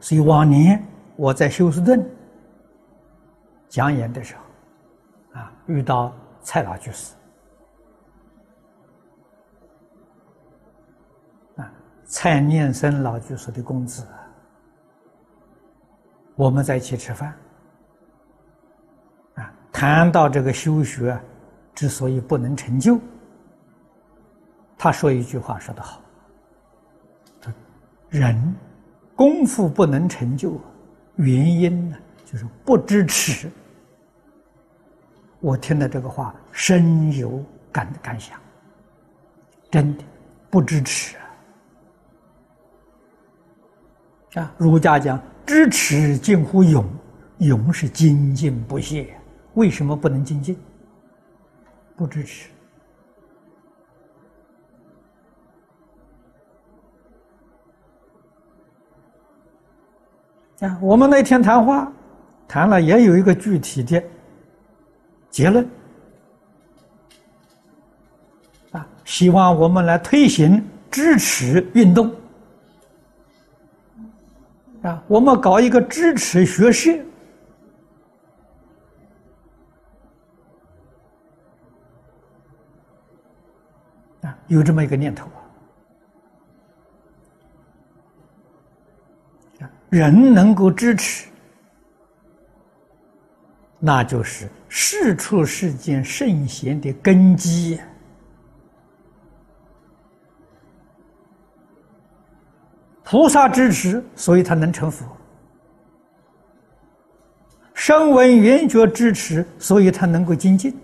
[0.00, 0.82] 所以往年
[1.16, 2.04] 我在休斯顿
[3.68, 7.14] 讲演的时候，啊，遇到蔡老居士，
[11.56, 11.72] 啊，
[12.04, 14.06] 蔡念生老居士的公子，
[16.36, 17.34] 我们在一起吃饭，
[19.34, 21.20] 啊，谈到这个修学
[21.74, 22.98] 之所以不能成就，
[24.78, 26.00] 他说一句话说得好，
[28.08, 28.54] 人。
[29.16, 30.60] 功夫不能成就，
[31.16, 33.50] 原因呢，就是不支持。
[35.40, 38.38] 我听了这个话，深有感感想。
[39.70, 40.04] 真的
[40.50, 41.16] 不支持
[44.34, 44.54] 啊！
[44.56, 46.84] 儒家讲支持近乎勇，
[47.38, 49.16] 勇是精进不懈。
[49.54, 50.56] 为什么不能精进？
[51.96, 52.50] 不支持。
[60.80, 61.90] 我们那天谈话，
[62.46, 64.02] 谈了也有一个具体的
[65.30, 65.68] 结论，
[68.72, 72.14] 啊，希望我们来推行支持运动，
[74.82, 76.92] 啊，我们搞一个支持学社，
[84.22, 85.28] 啊，有这么一个念头。
[89.94, 91.28] 人能够支持，
[93.78, 97.78] 那就是世出世间圣贤的根基。
[103.04, 105.06] 菩萨支持，所以他能成佛；
[107.72, 110.76] 声闻缘觉支持，所以他能够精进。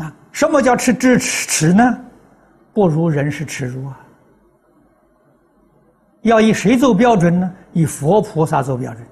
[0.00, 1.82] 啊，什么叫持支持呢？
[2.72, 4.00] 不如人是耻辱啊！
[6.22, 7.54] 要以谁做标准呢？
[7.72, 9.06] 以佛菩萨做标准。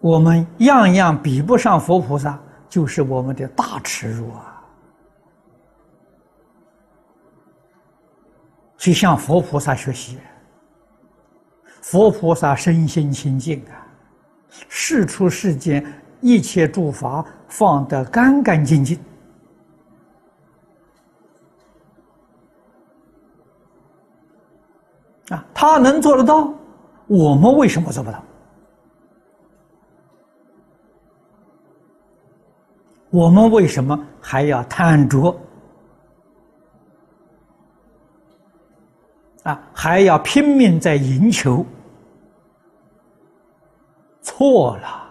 [0.00, 4.62] 我们样样比不上佛菩萨，就是我们的大耻辱啊！
[8.76, 10.18] 去向佛菩萨学习，
[11.82, 13.86] 佛菩萨身心清净啊，
[14.68, 15.84] 事出世间。
[16.20, 18.98] 一切诸法放得干干净净
[25.30, 26.52] 啊，他能做得到，
[27.06, 28.22] 我们为什么做不到？
[33.10, 35.34] 我们为什么还要贪着？
[39.44, 41.64] 啊，还要拼命在赢求？
[44.20, 45.07] 错了。